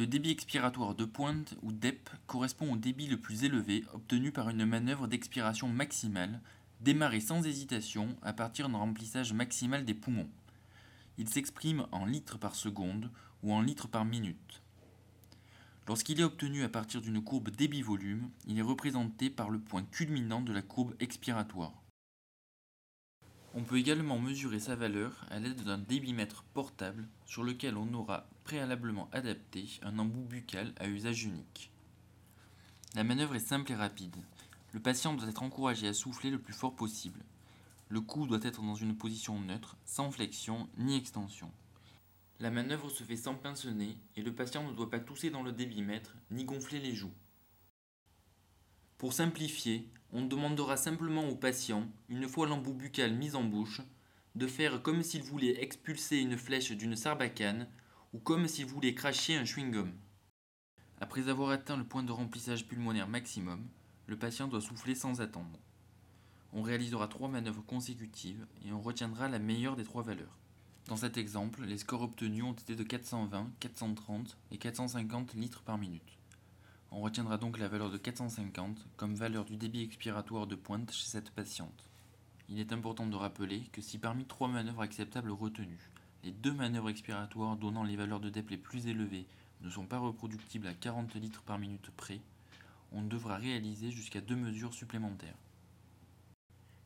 Le 0.00 0.06
débit 0.06 0.30
expiratoire 0.30 0.94
de 0.94 1.04
pointe 1.04 1.56
ou 1.60 1.72
DEP 1.72 2.08
correspond 2.26 2.72
au 2.72 2.76
débit 2.78 3.06
le 3.06 3.18
plus 3.18 3.44
élevé 3.44 3.84
obtenu 3.92 4.32
par 4.32 4.48
une 4.48 4.64
manœuvre 4.64 5.06
d'expiration 5.06 5.68
maximale, 5.68 6.40
démarrée 6.80 7.20
sans 7.20 7.46
hésitation 7.46 8.16
à 8.22 8.32
partir 8.32 8.70
d'un 8.70 8.78
remplissage 8.78 9.34
maximal 9.34 9.84
des 9.84 9.92
poumons. 9.92 10.30
Il 11.18 11.28
s'exprime 11.28 11.86
en 11.92 12.06
litres 12.06 12.38
par 12.38 12.54
seconde 12.54 13.10
ou 13.42 13.52
en 13.52 13.60
litres 13.60 13.88
par 13.88 14.06
minute. 14.06 14.62
Lorsqu'il 15.86 16.18
est 16.18 16.24
obtenu 16.24 16.62
à 16.62 16.70
partir 16.70 17.02
d'une 17.02 17.22
courbe 17.22 17.50
débit-volume, 17.50 18.30
il 18.46 18.58
est 18.58 18.62
représenté 18.62 19.28
par 19.28 19.50
le 19.50 19.58
point 19.58 19.82
culminant 19.82 20.40
de 20.40 20.54
la 20.54 20.62
courbe 20.62 20.94
expiratoire. 20.98 21.79
On 23.52 23.64
peut 23.64 23.78
également 23.78 24.20
mesurer 24.20 24.60
sa 24.60 24.76
valeur 24.76 25.26
à 25.28 25.40
l'aide 25.40 25.64
d'un 25.64 25.78
débitmètre 25.78 26.44
portable 26.54 27.08
sur 27.26 27.42
lequel 27.42 27.76
on 27.76 27.92
aura 27.94 28.28
préalablement 28.44 29.08
adapté 29.10 29.66
un 29.82 29.98
embout 29.98 30.22
buccal 30.22 30.72
à 30.78 30.86
usage 30.86 31.24
unique. 31.24 31.72
La 32.94 33.02
manœuvre 33.02 33.34
est 33.34 33.40
simple 33.40 33.72
et 33.72 33.74
rapide. 33.74 34.16
Le 34.72 34.78
patient 34.78 35.14
doit 35.14 35.28
être 35.28 35.42
encouragé 35.42 35.88
à 35.88 35.94
souffler 35.94 36.30
le 36.30 36.38
plus 36.38 36.52
fort 36.52 36.76
possible. 36.76 37.24
Le 37.88 38.00
cou 38.00 38.28
doit 38.28 38.38
être 38.42 38.62
dans 38.62 38.76
une 38.76 38.96
position 38.96 39.40
neutre, 39.40 39.76
sans 39.84 40.12
flexion 40.12 40.68
ni 40.78 40.96
extension. 40.96 41.50
La 42.38 42.52
manœuvre 42.52 42.88
se 42.88 43.02
fait 43.02 43.16
sans 43.16 43.34
pince-nez 43.34 43.96
et 44.16 44.22
le 44.22 44.32
patient 44.32 44.62
ne 44.62 44.72
doit 44.72 44.90
pas 44.90 45.00
tousser 45.00 45.30
dans 45.30 45.42
le 45.42 45.52
débitmètre 45.52 46.14
ni 46.30 46.44
gonfler 46.44 46.78
les 46.78 46.94
joues. 46.94 47.12
Pour 49.00 49.14
simplifier, 49.14 49.88
on 50.12 50.26
demandera 50.26 50.76
simplement 50.76 51.26
au 51.26 51.34
patient, 51.34 51.88
une 52.10 52.28
fois 52.28 52.46
l'embout 52.46 52.74
buccal 52.74 53.14
mis 53.14 53.34
en 53.34 53.42
bouche, 53.42 53.80
de 54.34 54.46
faire 54.46 54.82
comme 54.82 55.02
s'il 55.02 55.22
voulait 55.22 55.62
expulser 55.62 56.18
une 56.18 56.36
flèche 56.36 56.72
d'une 56.72 56.96
sarbacane 56.96 57.66
ou 58.12 58.18
comme 58.18 58.46
s'il 58.46 58.66
voulait 58.66 58.92
cracher 58.92 59.36
un 59.36 59.44
chewing-gum. 59.44 59.90
Après 61.00 61.30
avoir 61.30 61.48
atteint 61.48 61.78
le 61.78 61.86
point 61.86 62.02
de 62.02 62.12
remplissage 62.12 62.68
pulmonaire 62.68 63.08
maximum, 63.08 63.66
le 64.06 64.18
patient 64.18 64.48
doit 64.48 64.60
souffler 64.60 64.94
sans 64.94 65.22
attendre. 65.22 65.58
On 66.52 66.60
réalisera 66.60 67.08
trois 67.08 67.30
manœuvres 67.30 67.64
consécutives 67.64 68.46
et 68.66 68.72
on 68.74 68.82
retiendra 68.82 69.28
la 69.28 69.38
meilleure 69.38 69.76
des 69.76 69.84
trois 69.84 70.02
valeurs. 70.02 70.36
Dans 70.88 70.98
cet 70.98 71.16
exemple, 71.16 71.64
les 71.64 71.78
scores 71.78 72.02
obtenus 72.02 72.44
ont 72.44 72.52
été 72.52 72.76
de 72.76 72.82
420, 72.82 73.50
430 73.60 74.36
et 74.50 74.58
450 74.58 75.32
litres 75.32 75.62
par 75.62 75.78
minute. 75.78 76.19
On 76.92 77.00
retiendra 77.00 77.38
donc 77.38 77.58
la 77.58 77.68
valeur 77.68 77.88
de 77.90 77.98
450 77.98 78.86
comme 78.96 79.14
valeur 79.14 79.44
du 79.44 79.56
débit 79.56 79.82
expiratoire 79.82 80.48
de 80.48 80.56
pointe 80.56 80.90
chez 80.92 81.06
cette 81.06 81.30
patiente. 81.30 81.84
Il 82.48 82.58
est 82.58 82.72
important 82.72 83.06
de 83.06 83.14
rappeler 83.14 83.60
que 83.72 83.80
si 83.80 83.96
parmi 83.96 84.24
trois 84.24 84.48
manœuvres 84.48 84.82
acceptables 84.82 85.30
retenues, 85.30 85.90
les 86.24 86.32
deux 86.32 86.52
manœuvres 86.52 86.90
expiratoires 86.90 87.56
donnant 87.56 87.84
les 87.84 87.94
valeurs 87.94 88.18
de 88.18 88.28
DEP 88.28 88.50
les 88.50 88.58
plus 88.58 88.88
élevées 88.88 89.26
ne 89.60 89.70
sont 89.70 89.86
pas 89.86 89.98
reproductibles 89.98 90.66
à 90.66 90.74
40 90.74 91.14
litres 91.14 91.42
par 91.42 91.58
minute 91.58 91.90
près, 91.96 92.20
on 92.90 93.02
devra 93.02 93.36
réaliser 93.36 93.92
jusqu'à 93.92 94.20
deux 94.20 94.34
mesures 94.34 94.74
supplémentaires. 94.74 95.36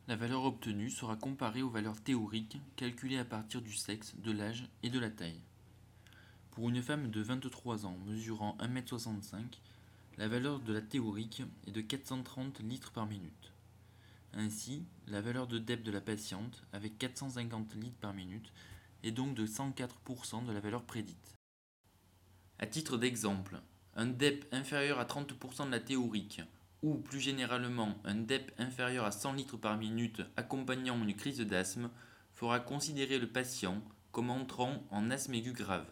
La 0.06 0.16
valeur 0.16 0.44
obtenue 0.44 0.90
sera 0.90 1.16
comparée 1.16 1.62
aux 1.62 1.70
valeurs 1.70 2.02
théoriques 2.02 2.58
calculées 2.76 3.18
à 3.18 3.24
partir 3.24 3.62
du 3.62 3.72
sexe, 3.72 4.14
de 4.16 4.32
l'âge 4.32 4.68
et 4.82 4.90
de 4.90 4.98
la 4.98 5.08
taille. 5.08 5.40
Pour 6.50 6.68
une 6.68 6.82
femme 6.82 7.10
de 7.10 7.22
23 7.22 7.86
ans 7.86 7.96
mesurant 8.06 8.58
1m65, 8.60 9.60
la 10.16 10.28
valeur 10.28 10.60
de 10.60 10.72
la 10.72 10.80
théorique 10.80 11.42
est 11.66 11.72
de 11.72 11.80
430 11.80 12.60
litres 12.60 12.92
par 12.92 13.06
minute. 13.06 13.52
Ainsi, 14.32 14.84
la 15.06 15.20
valeur 15.20 15.46
de 15.46 15.58
DEP 15.58 15.82
de 15.82 15.90
la 15.90 16.00
patiente, 16.00 16.64
avec 16.72 16.98
450 16.98 17.74
litres 17.74 17.98
par 17.98 18.14
minute, 18.14 18.52
est 19.02 19.10
donc 19.10 19.34
de 19.34 19.46
104% 19.46 20.44
de 20.46 20.52
la 20.52 20.60
valeur 20.60 20.84
prédite. 20.84 21.34
À 22.58 22.66
titre 22.66 22.96
d'exemple, 22.96 23.60
un 23.96 24.06
DEP 24.06 24.46
inférieur 24.52 24.98
à 24.98 25.04
30% 25.04 25.66
de 25.66 25.70
la 25.70 25.80
théorique, 25.80 26.42
ou 26.82 26.96
plus 26.96 27.20
généralement 27.20 27.96
un 28.04 28.14
DEP 28.14 28.52
inférieur 28.58 29.04
à 29.04 29.10
100 29.10 29.32
litres 29.32 29.56
par 29.56 29.78
minute 29.78 30.22
accompagnant 30.36 31.02
une 31.02 31.14
crise 31.14 31.40
d'asthme, 31.40 31.90
fera 32.34 32.60
considérer 32.60 33.18
le 33.18 33.28
patient 33.28 33.82
comme 34.12 34.30
entrant 34.30 34.84
en 34.90 35.10
asthme 35.10 35.34
aigu 35.34 35.52
grave. 35.52 35.86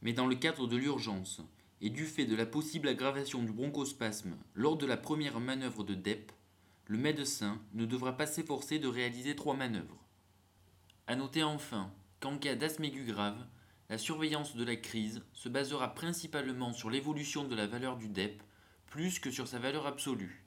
Mais 0.00 0.12
dans 0.12 0.26
le 0.26 0.36
cadre 0.36 0.66
de 0.66 0.76
l'urgence, 0.76 1.42
et 1.80 1.90
du 1.90 2.06
fait 2.06 2.24
de 2.26 2.36
la 2.36 2.46
possible 2.46 2.88
aggravation 2.88 3.42
du 3.42 3.52
bronchospasme 3.52 4.36
lors 4.54 4.76
de 4.76 4.86
la 4.86 4.96
première 4.96 5.40
manœuvre 5.40 5.84
de 5.84 5.94
DEP, 5.94 6.32
le 6.86 6.98
médecin 6.98 7.60
ne 7.74 7.84
devra 7.84 8.16
pas 8.16 8.26
s'efforcer 8.26 8.78
de 8.78 8.88
réaliser 8.88 9.36
trois 9.36 9.54
manœuvres. 9.54 10.04
A 11.06 11.16
noter 11.16 11.42
enfin 11.42 11.92
qu'en 12.20 12.38
cas 12.38 12.56
d'asthme 12.56 12.88
grave, 12.88 13.46
la 13.90 13.98
surveillance 13.98 14.56
de 14.56 14.64
la 14.64 14.76
crise 14.76 15.22
se 15.32 15.48
basera 15.48 15.94
principalement 15.94 16.72
sur 16.72 16.90
l'évolution 16.90 17.44
de 17.44 17.54
la 17.54 17.66
valeur 17.66 17.96
du 17.96 18.08
DEP 18.08 18.42
plus 18.86 19.18
que 19.18 19.30
sur 19.30 19.46
sa 19.46 19.58
valeur 19.58 19.86
absolue. 19.86 20.44